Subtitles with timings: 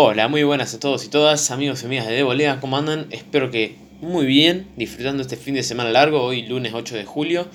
[0.00, 3.08] Hola, muy buenas a todos y todas, amigos y amigas de Devolea, ¿cómo andan?
[3.10, 7.48] Espero que muy bien, disfrutando este fin de semana largo, hoy lunes 8 de julio.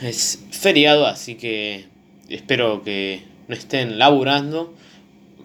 [0.00, 1.86] Es feriado, así que
[2.28, 4.76] espero que no estén laburando,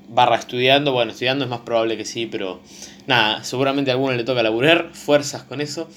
[0.10, 2.62] barra estudiando, bueno, estudiando es más probable que sí, pero
[3.08, 5.90] nada, seguramente a alguno le toca laburar, fuerzas con eso.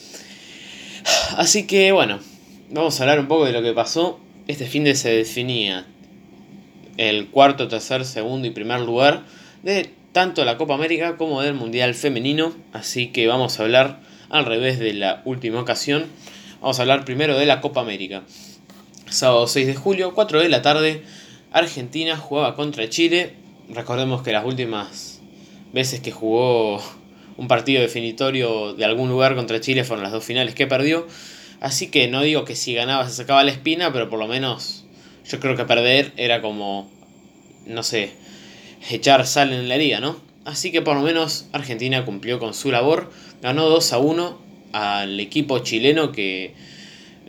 [1.36, 2.18] Así que bueno,
[2.70, 4.18] vamos a hablar un poco de lo que pasó.
[4.48, 5.84] Este fin de se definía
[6.96, 9.24] el cuarto, tercer, segundo y primer lugar
[9.62, 12.54] de tanto la Copa América como del Mundial Femenino.
[12.72, 13.98] Así que vamos a hablar
[14.30, 16.06] al revés de la última ocasión.
[16.60, 18.22] Vamos a hablar primero de la Copa América.
[19.08, 21.02] Sábado 6 de julio, 4 de la tarde,
[21.50, 23.34] Argentina jugaba contra Chile.
[23.68, 25.20] Recordemos que las últimas
[25.72, 26.80] veces que jugó
[27.36, 31.08] un partido definitorio de algún lugar contra Chile fueron las dos finales que perdió.
[31.58, 34.86] Así que no digo que si ganaba se sacaba la espina, pero por lo menos
[35.28, 36.88] yo creo que perder era como,
[37.66, 38.12] no sé,
[38.90, 40.16] echar sal en la herida, ¿no?
[40.44, 43.10] Así que por lo menos Argentina cumplió con su labor,
[43.40, 44.38] ganó 2 a 1
[44.72, 46.54] al equipo chileno que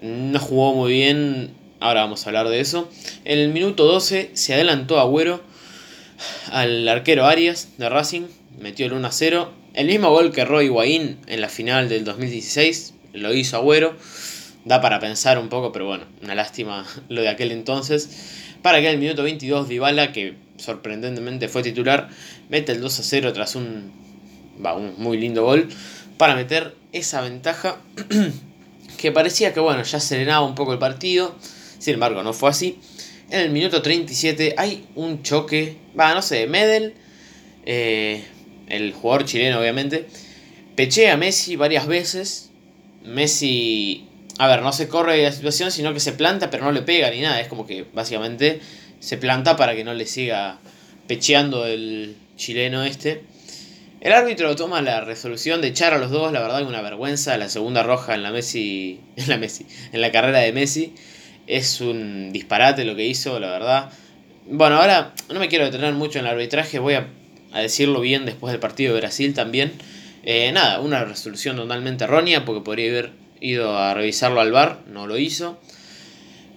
[0.02, 2.89] no jugó muy bien, ahora vamos a hablar de eso.
[3.23, 5.42] En el minuto 12 se adelantó Agüero
[6.52, 8.23] al arquero Arias de Racing,
[8.59, 12.03] metió el 1 a 0, el mismo gol que Roy Higuaín en la final del
[12.03, 13.95] 2016, lo hizo Agüero,
[14.66, 18.09] da para pensar un poco, pero bueno, una lástima lo de aquel entonces.
[18.62, 22.09] Para que en el minuto 22 Dybala, que sorprendentemente fue titular,
[22.50, 23.92] mete el 2 a 0 tras un,
[24.58, 25.70] un muy lindo gol
[26.17, 27.78] para meter esa ventaja
[28.97, 31.36] que parecía que bueno, ya serenaba un poco el partido,
[31.80, 32.80] sin embargo no fue así.
[33.30, 36.94] En el minuto 37 hay un choque, va, no sé, Medel,
[37.66, 38.23] eh,
[38.67, 40.08] el jugador chileno obviamente,
[40.75, 42.52] pechea a Messi varias veces,
[43.03, 46.72] Messi, a ver, no se corre de la situación, sino que se planta, pero no
[46.72, 48.62] le pega ni nada, es como que básicamente
[49.00, 50.60] se planta para que no le siga
[51.08, 53.24] pecheando el chileno este.
[54.02, 57.38] El árbitro toma la resolución de echar a los dos, la verdad que una vergüenza,
[57.38, 60.94] la segunda roja en la Messi, en la Messi, en la carrera de Messi.
[61.47, 63.92] Es un disparate lo que hizo, la verdad.
[64.47, 67.08] Bueno, ahora no me quiero detener mucho en el arbitraje, voy a,
[67.53, 69.72] decirlo bien después del partido de Brasil también.
[70.24, 75.08] Eh, nada, una resolución totalmente errónea porque podría haber ido a revisarlo al bar, no
[75.08, 75.58] lo hizo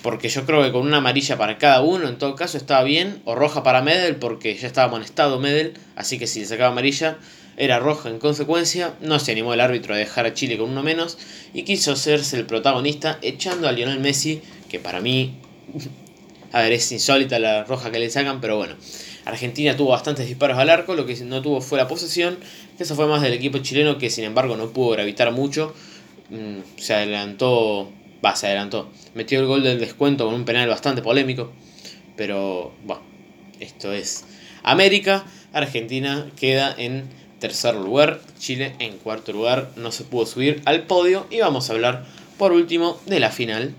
[0.02, 3.20] porque yo creo que con una amarilla para cada uno, en todo caso, estaba bien,
[3.24, 7.18] o roja para Medel, porque ya estaba amonestado Medel, así que si le sacaba amarilla,
[7.56, 8.94] era roja en consecuencia.
[9.00, 11.18] No se animó el árbitro a dejar a Chile con uno menos
[11.52, 15.40] y quiso hacerse el protagonista echando a Lionel Messi, que para mí,
[16.52, 18.76] a ver, es insólita la roja que le sacan, pero bueno.
[19.24, 22.38] Argentina tuvo bastantes disparos al arco, lo que no tuvo fue la posesión,
[22.78, 25.74] eso fue más del equipo chileno que sin embargo no pudo gravitar mucho,
[26.30, 27.92] mm, se adelantó
[28.24, 28.90] Va, se adelantó.
[29.14, 31.52] Metió el gol del descuento con un penal bastante polémico.
[32.16, 33.02] Pero bueno,
[33.60, 34.24] esto es
[34.62, 35.24] América.
[35.52, 37.08] Argentina queda en
[37.38, 38.20] tercer lugar.
[38.38, 39.70] Chile en cuarto lugar.
[39.76, 41.26] No se pudo subir al podio.
[41.30, 42.04] Y vamos a hablar
[42.38, 43.74] por último de la final.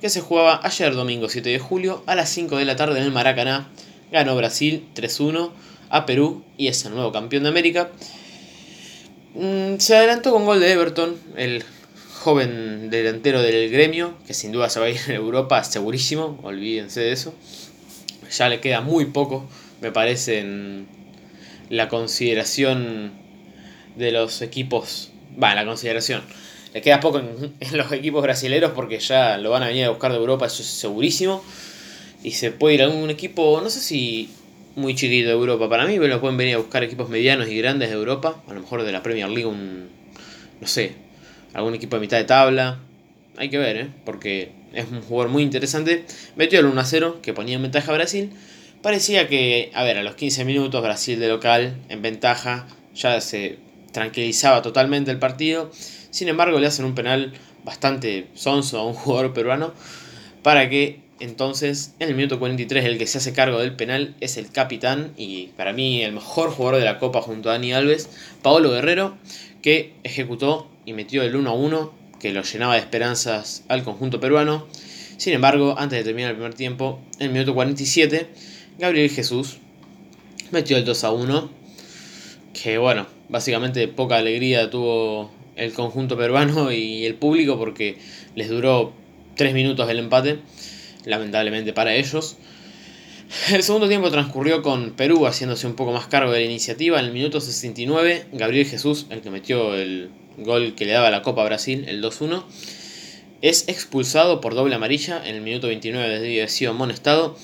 [0.00, 3.04] Que se jugaba ayer domingo 7 de julio a las 5 de la tarde en
[3.04, 3.68] el Maracaná.
[4.12, 5.50] Ganó Brasil 3-1
[5.90, 7.90] a Perú y es el nuevo campeón de América.
[9.34, 11.64] Mm, se adelantó con gol de Everton, el
[12.18, 17.00] joven delantero del gremio, que sin duda se va a ir a Europa, segurísimo, olvídense
[17.00, 17.34] de eso.
[18.30, 19.48] Ya le queda muy poco,
[19.80, 20.86] me parece, en
[21.70, 23.12] la consideración
[23.96, 25.10] de los equipos.
[25.42, 26.22] Va, la consideración.
[26.74, 30.12] Le queda poco en, los equipos brasileños porque ya lo van a venir a buscar
[30.12, 31.42] de Europa, eso es segurísimo.
[32.22, 34.28] Y se puede ir a un equipo, no sé si
[34.74, 35.68] muy chiquito de Europa.
[35.68, 38.42] Para mí lo pueden venir a buscar equipos medianos y grandes de Europa.
[38.48, 39.88] A lo mejor de la Premier League, un,
[40.60, 40.92] no sé,
[41.54, 42.78] algún equipo de mitad de tabla.
[43.36, 43.88] Hay que ver, ¿eh?
[44.04, 46.04] porque es un jugador muy interesante.
[46.36, 48.30] Metió el 1 0 que ponía en ventaja a Brasil.
[48.82, 53.58] Parecía que, a ver, a los 15 minutos Brasil de local en ventaja ya se
[53.92, 55.70] tranquilizaba totalmente el partido.
[56.10, 57.32] Sin embargo, le hacen un penal
[57.64, 59.72] bastante sonso a un jugador peruano
[60.42, 64.36] para que entonces en el minuto 43 el que se hace cargo del penal es
[64.36, 68.08] el capitán y para mí el mejor jugador de la Copa junto a Dani Alves,
[68.42, 69.16] Paolo Guerrero,
[69.62, 74.20] que ejecutó y metió el 1 a 1 que lo llenaba de esperanzas al conjunto
[74.20, 74.66] peruano.
[75.18, 78.26] Sin embargo, antes de terminar el primer tiempo, en el minuto 47,
[78.78, 79.58] Gabriel Jesús
[80.50, 81.50] metió el 2 a 1.
[82.54, 87.98] Que bueno, básicamente poca alegría tuvo el conjunto peruano y el público porque
[88.34, 88.94] les duró
[89.36, 90.38] 3 minutos el empate,
[91.04, 92.38] lamentablemente para ellos.
[93.52, 96.98] El segundo tiempo transcurrió con Perú haciéndose un poco más cargo de la iniciativa.
[96.98, 101.22] En el minuto 69, Gabriel Jesús, el que metió el gol que le daba la
[101.22, 102.44] Copa a Brasil, el 2-1,
[103.42, 107.36] es expulsado por doble amarilla en el minuto 29 desde haber sido amonestado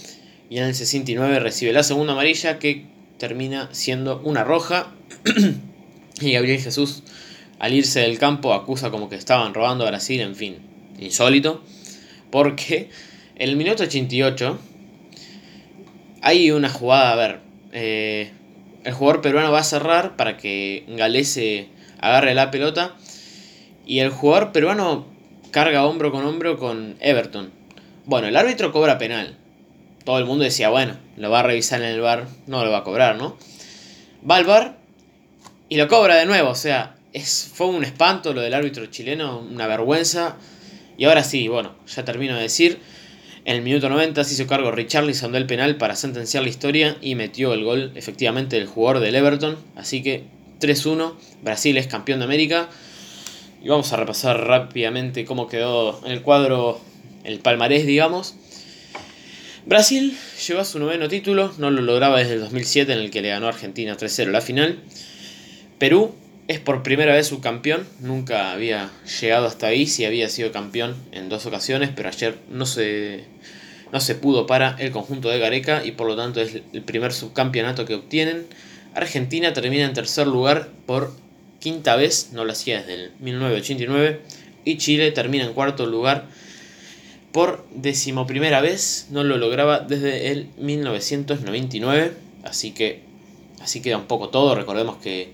[0.49, 2.87] y en el 69 recibe la segunda amarilla que
[3.19, 4.93] termina siendo una roja.
[6.21, 7.03] y Gabriel Jesús,
[7.59, 10.59] al irse del campo, acusa como que estaban robando a Brasil, en fin,
[10.99, 11.63] insólito.
[12.31, 12.89] Porque
[13.37, 14.59] en el minuto 88
[16.25, 17.41] hay una jugada, a ver,
[17.73, 18.31] eh,
[18.83, 21.69] el jugador peruano va a cerrar para que Galese
[22.01, 22.95] agarre la pelota.
[23.85, 25.07] Y el jugador peruano
[25.51, 27.53] carga hombro con hombro con Everton.
[28.07, 29.37] Bueno, el árbitro cobra penal.
[30.07, 32.79] Todo el mundo decía, bueno, lo va a revisar en el bar, no lo va
[32.79, 33.37] a cobrar, ¿no?
[34.29, 34.79] Va al bar
[35.69, 39.41] y lo cobra de nuevo, o sea, es, fue un espanto lo del árbitro chileno,
[39.41, 40.37] una vergüenza.
[40.97, 42.81] Y ahora sí, bueno, ya termino de decir.
[43.47, 47.15] En el minuto 90 se hizo cargo Richarlison del penal para sentenciar la historia y
[47.15, 49.59] metió el gol efectivamente el jugador del Everton.
[49.77, 50.25] Así que
[50.61, 51.13] 3-1,
[51.43, 52.71] Brasil es campeón de América.
[53.63, 56.81] Y vamos a repasar rápidamente cómo quedó en el cuadro
[57.25, 58.35] el palmarés, digamos.
[59.67, 63.29] Brasil llegó su noveno título, no lo lograba desde el 2007 en el que le
[63.29, 64.79] ganó a Argentina 3-0 la final.
[65.79, 66.15] Perú
[66.47, 71.29] es por primera vez subcampeón, nunca había llegado hasta ahí, sí había sido campeón en
[71.29, 73.25] dos ocasiones, pero ayer no se,
[73.93, 77.13] no se pudo para el conjunto de Gareca y por lo tanto es el primer
[77.13, 78.47] subcampeonato que obtienen.
[78.95, 81.13] Argentina termina en tercer lugar por
[81.61, 84.21] quinta vez, no lo hacía desde el 1989,
[84.67, 86.27] y Chile termina en cuarto lugar
[87.33, 92.13] por decimoprimera vez, no lo lograba desde el 1999,
[92.45, 93.01] así que
[93.61, 95.33] así queda un poco todo, recordemos que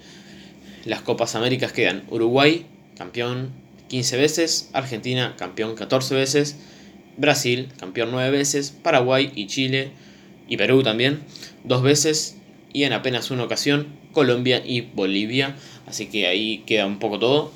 [0.85, 2.67] las Copas Américas quedan Uruguay,
[2.97, 3.51] campeón
[3.89, 6.57] 15 veces, Argentina, campeón 14 veces,
[7.17, 9.91] Brasil, campeón 9 veces, Paraguay y Chile
[10.49, 11.21] y Perú también,
[11.65, 12.37] dos veces,
[12.73, 15.57] y en apenas una ocasión, Colombia y Bolivia.
[15.87, 17.53] Así que ahí queda un poco todo.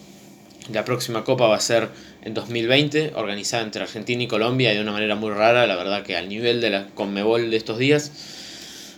[0.73, 1.91] La próxima copa va a ser
[2.23, 6.17] en 2020, organizada entre Argentina y Colombia de una manera muy rara, la verdad que
[6.17, 8.44] al nivel de la Conmebol de estos días.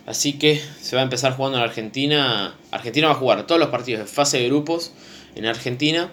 [0.06, 2.55] Así que se va a empezar jugando en Argentina.
[2.70, 4.93] Argentina va a jugar todos los partidos de fase de grupos
[5.35, 6.11] en Argentina,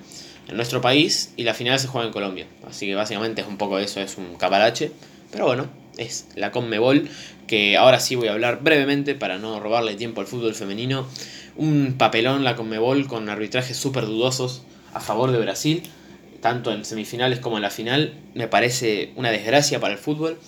[0.47, 2.47] en nuestro país, y la final se juega en Colombia.
[2.67, 4.91] Así que básicamente es un poco eso, es un caparache.
[5.31, 5.67] Pero bueno,
[5.97, 7.07] es la Conmebol,
[7.45, 11.07] que ahora sí voy a hablar brevemente para no robarle tiempo al fútbol femenino.
[11.55, 14.63] Un papelón la Conmebol con arbitrajes súper dudosos
[14.93, 15.83] a favor de Brasil,
[16.41, 18.15] tanto en semifinales como en la final.
[18.33, 20.39] Me parece una desgracia para el fútbol,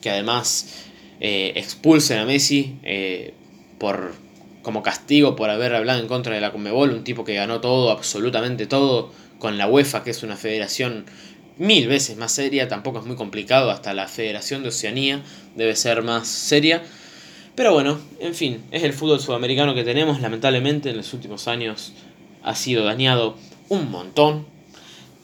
[0.00, 0.88] que además
[1.20, 3.34] eh, expulsen a Messi eh,
[3.78, 4.14] por,
[4.62, 7.90] como castigo por haber hablado en contra de la Conmebol, un tipo que ganó todo,
[7.90, 11.06] absolutamente todo, con la UEFA, que es una federación
[11.58, 15.22] mil veces más seria, tampoco es muy complicado, hasta la Federación de Oceanía
[15.56, 16.82] debe ser más seria.
[17.54, 21.92] Pero bueno, en fin, es el fútbol sudamericano que tenemos, lamentablemente en los últimos años
[22.44, 23.36] ha sido dañado
[23.68, 24.46] un montón.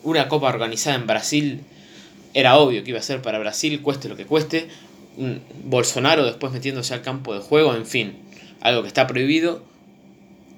[0.03, 1.61] Una copa organizada en Brasil
[2.35, 4.69] era obvio que iba a ser para Brasil, cueste lo que cueste.
[5.65, 8.17] Bolsonaro después metiéndose al campo de juego, en fin,
[8.61, 9.63] algo que está prohibido.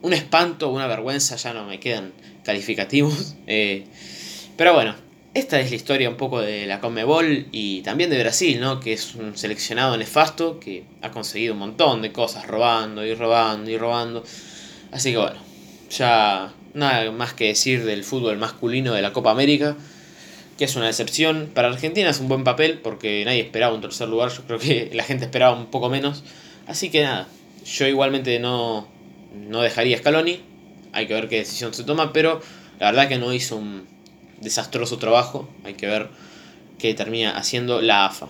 [0.03, 2.13] Un espanto, una vergüenza, ya no me quedan
[2.45, 3.35] calificativos.
[3.49, 3.85] Eh,
[4.57, 4.97] pero bueno,
[5.35, 8.81] esta es la historia un poco de la Conmebol y también de Brasil, ¿no?
[8.81, 13.71] Que es un seleccionado nefasto que ha conseguido un montón de cosas robando y robando
[13.71, 14.25] y robando.
[14.91, 15.39] Así que bueno,
[15.91, 19.77] ya nada más que decir del fútbol masculino de la Copa América,
[20.59, 21.51] que es una decepción.
[21.55, 24.91] Para Argentina es un buen papel porque nadie esperaba un tercer lugar, yo creo que
[24.95, 26.25] la gente esperaba un poco menos.
[26.67, 27.29] Así que nada,
[27.65, 28.89] yo igualmente no,
[29.49, 30.41] no dejaría Scaloni,
[30.93, 32.41] hay que ver qué decisión se toma, pero
[32.81, 33.87] la verdad que no hizo un
[34.41, 35.49] desastroso trabajo.
[35.65, 36.09] Hay que ver
[36.79, 38.29] qué termina haciendo la AFA.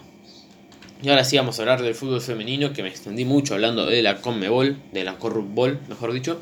[1.03, 4.03] Y ahora sí vamos a hablar del fútbol femenino, que me extendí mucho hablando de
[4.03, 6.41] la Conmebol, de la Ball, mejor dicho.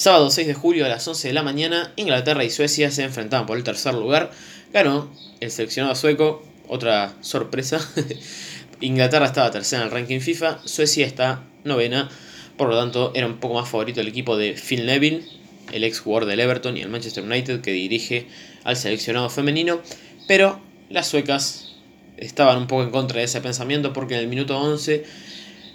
[0.00, 3.44] Sábado 6 de julio a las 11 de la mañana, Inglaterra y Suecia se enfrentaban
[3.44, 4.30] por el tercer lugar.
[4.72, 7.86] Ganó el seleccionado sueco, otra sorpresa.
[8.80, 12.08] Inglaterra estaba tercera en el ranking FIFA, Suecia está novena,
[12.56, 15.22] por lo tanto era un poco más favorito el equipo de Phil Neville,
[15.70, 18.26] el ex jugador del Everton y el Manchester United que dirige
[18.64, 19.82] al seleccionado femenino,
[20.26, 21.74] pero las suecas
[22.16, 25.04] estaban un poco en contra de ese pensamiento porque en el minuto 11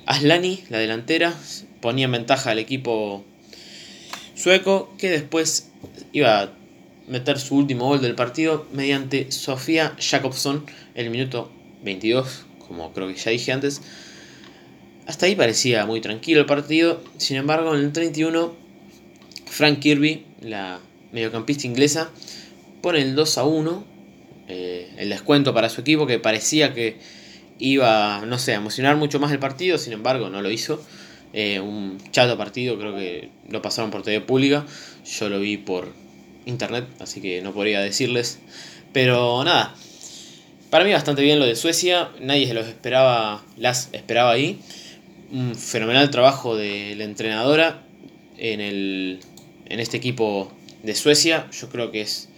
[0.08, 1.36] Aslani, la delantera,
[1.80, 3.24] ponía en ventaja al equipo
[4.36, 5.72] sueco que después
[6.12, 6.52] iba a
[7.08, 11.52] meter su último gol del partido mediante Sofía Jacobson el minuto
[11.84, 13.82] 22, como creo que ya dije antes.
[15.08, 18.54] Hasta ahí parecía muy tranquilo el partido, sin embargo en el 31
[19.46, 20.80] Frank Kirby, la
[21.12, 22.10] mediocampista inglesa,
[22.82, 23.86] pone el 2 a 1,
[24.48, 26.98] eh, el descuento para su equipo que parecía que
[27.60, 30.84] iba, no sé, a emocionar mucho más el partido, sin embargo no lo hizo.
[31.38, 34.66] Eh, un chato partido, creo que lo pasaron por TV pública,
[35.20, 35.92] yo lo vi por
[36.46, 38.40] internet, así que no podría decirles.
[38.94, 39.76] Pero nada,
[40.70, 44.62] para mí bastante bien lo de Suecia, nadie se los esperaba, las esperaba ahí.
[45.30, 47.84] un fenomenal trabajo de la entrenadora
[48.38, 49.20] en, el,
[49.66, 51.50] en este equipo de Suecia.
[51.52, 52.30] Yo creo que es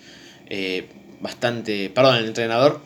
[0.50, 0.88] eh,
[1.22, 1.92] bastante...
[1.92, 2.82] Perdón, el entrenador.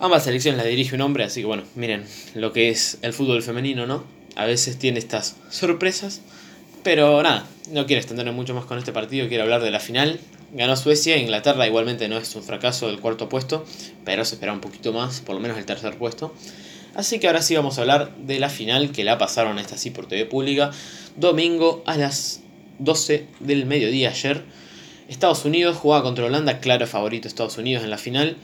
[0.00, 2.04] Ambas selecciones las dirige un hombre, así que bueno, miren
[2.34, 4.19] lo que es el fútbol femenino, ¿no?
[4.36, 6.20] A veces tiene estas sorpresas.
[6.82, 10.18] Pero nada, no quiero extenderme mucho más con este partido, quiero hablar de la final.
[10.52, 13.64] Ganó Suecia, Inglaterra igualmente no es un fracaso del cuarto puesto,
[14.04, 16.34] pero se espera un poquito más, por lo menos el tercer puesto.
[16.94, 19.90] Así que ahora sí vamos a hablar de la final que la pasaron esta sí
[19.90, 20.70] por TV Pública,
[21.16, 22.40] domingo a las
[22.78, 24.42] 12 del mediodía ayer.
[25.08, 28.36] Estados Unidos jugaba contra Holanda, claro favorito Estados Unidos en la final.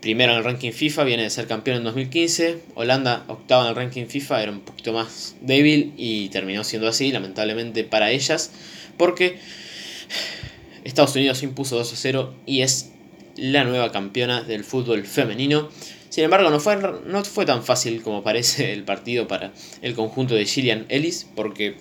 [0.00, 2.58] Primero en el ranking FIFA, viene de ser campeón en 2015.
[2.74, 7.12] Holanda, octavo en el ranking FIFA, era un poquito más débil y terminó siendo así,
[7.12, 8.50] lamentablemente para ellas,
[8.96, 9.38] porque
[10.84, 12.92] Estados Unidos impuso 2 a 0 y es
[13.36, 15.68] la nueva campeona del fútbol femenino.
[16.08, 19.52] Sin embargo, no fue, no fue tan fácil como parece el partido para
[19.82, 21.76] el conjunto de Gillian Ellis, porque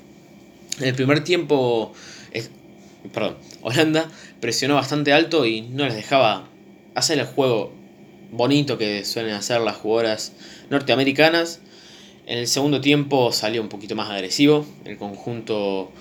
[0.80, 1.94] en el primer tiempo,
[3.14, 4.12] perdón, Holanda
[4.42, 6.50] presionó bastante alto y no les dejaba
[6.96, 7.79] hacer el juego
[8.32, 10.34] bonito que suelen hacer las jugadoras
[10.70, 11.62] norteamericanas.
[12.26, 15.92] En el segundo tiempo salió un poquito más agresivo el conjunto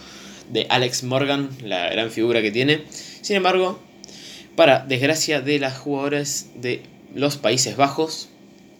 [0.51, 2.83] de Alex Morgan, la gran figura que tiene.
[3.23, 3.79] Sin embargo,
[4.57, 6.83] para desgracia de las jugadoras de
[7.15, 8.29] los Países Bajos,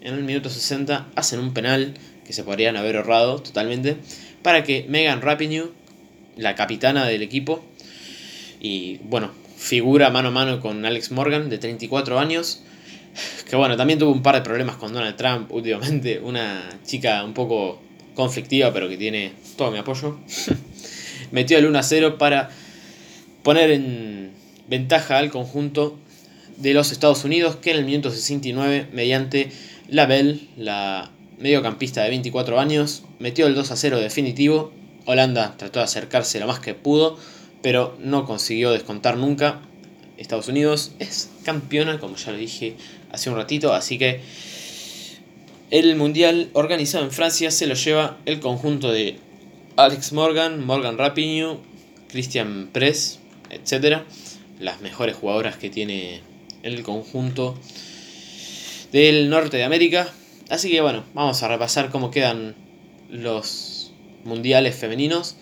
[0.01, 3.97] en el minuto 60 hacen un penal que se podrían haber ahorrado totalmente
[4.43, 5.71] para que Megan Rapinoe,
[6.37, 7.65] la capitana del equipo,
[8.61, 12.63] y bueno, figura mano a mano con Alex Morgan de 34 años,
[13.49, 17.35] que bueno, también tuvo un par de problemas con Donald Trump últimamente, una chica un
[17.35, 17.81] poco
[18.15, 20.19] conflictiva pero que tiene todo mi apoyo,
[21.31, 22.51] metió el 1 a 0 para
[23.43, 24.33] poner en
[24.69, 25.99] ventaja al conjunto
[26.59, 29.51] de los Estados Unidos que en el minuto 69 mediante
[29.89, 34.73] la Bell, la mediocampista de 24 años, metió el 2 a 0 definitivo.
[35.07, 37.17] Holanda trató de acercarse lo más que pudo,
[37.63, 39.63] pero no consiguió descontar nunca.
[40.19, 42.77] Estados Unidos es campeona, como ya lo dije
[43.13, 44.21] hace un ratito, así que
[45.71, 49.19] el mundial organizado en Francia se lo lleva el conjunto de
[49.77, 51.59] Alex Morgan, Morgan Rapinoe,
[52.09, 53.19] Christian Press,
[53.51, 53.99] etc.
[54.59, 56.23] Las mejores jugadoras que tiene
[56.63, 57.59] el conjunto
[58.93, 60.11] del norte de América.
[60.49, 62.57] Así que bueno, vamos a repasar cómo quedan
[63.11, 63.93] los
[64.25, 65.37] mundiales femeninos.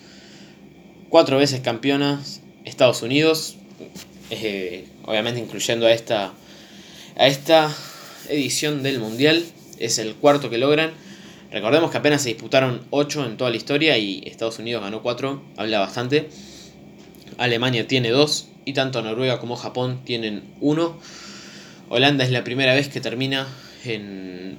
[1.09, 3.55] Cuatro veces campeonas Estados Unidos,
[4.29, 6.33] eh, obviamente incluyendo a esta,
[7.17, 7.75] a esta
[8.29, 9.43] edición del mundial.
[9.79, 10.91] Es el cuarto que logran.
[11.51, 15.41] Recordemos que apenas se disputaron 8 en toda la historia y Estados Unidos ganó 4,
[15.55, 16.29] habla bastante.
[17.37, 20.99] Alemania tiene 2 y tanto Noruega como Japón tienen 1.
[21.89, 23.47] Holanda es la primera vez que termina
[23.85, 24.57] en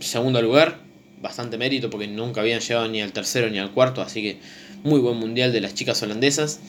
[0.00, 0.78] segundo lugar.
[1.20, 4.38] Bastante mérito porque nunca habían llegado ni al tercero ni al cuarto, así que
[4.84, 6.60] muy buen mundial de las chicas holandesas.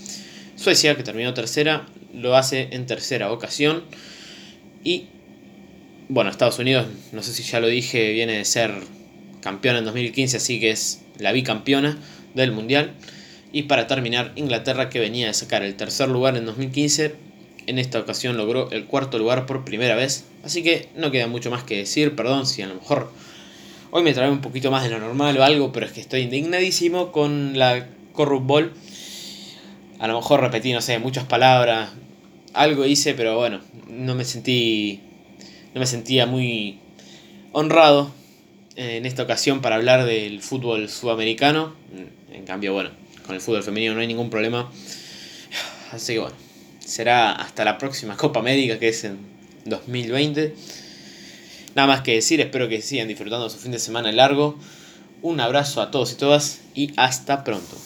[0.55, 3.83] Suecia, que terminó tercera, lo hace en tercera ocasión.
[4.87, 5.09] Y
[6.07, 8.71] bueno, Estados Unidos, no sé si ya lo dije, viene de ser
[9.41, 11.97] campeona en 2015, así que es la bicampeona
[12.35, 12.93] del mundial.
[13.51, 17.15] Y para terminar, Inglaterra, que venía de sacar el tercer lugar en 2015,
[17.65, 20.23] en esta ocasión logró el cuarto lugar por primera vez.
[20.45, 22.15] Así que no queda mucho más que decir.
[22.15, 23.11] Perdón si a lo mejor
[23.91, 26.21] hoy me trae un poquito más de lo normal o algo, pero es que estoy
[26.21, 28.71] indignadísimo con la Corrupt Ball.
[29.99, 31.89] A lo mejor repetí, no sé, muchas palabras.
[32.57, 35.01] Algo hice, pero bueno, no me sentí.
[35.73, 36.79] No me sentía muy
[37.51, 38.11] honrado
[38.75, 41.75] en esta ocasión para hablar del fútbol sudamericano.
[42.31, 42.91] En cambio, bueno,
[43.25, 44.71] con el fútbol femenino no hay ningún problema.
[45.91, 46.47] Así que bueno
[46.87, 49.17] será hasta la próxima Copa América que es en
[49.65, 50.55] 2020.
[51.75, 54.57] Nada más que decir, espero que sigan disfrutando su fin de semana largo.
[55.21, 57.77] Un abrazo a todos y todas y hasta pronto.